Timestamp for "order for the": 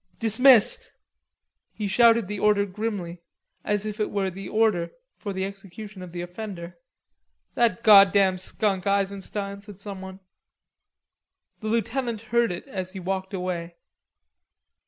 4.49-5.45